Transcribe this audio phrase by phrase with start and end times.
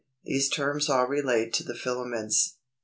[0.23, 2.57] These terms all relate to the filaments.